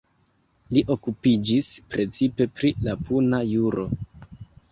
[0.75, 3.87] Li okupiĝis precipe pri la puna juro.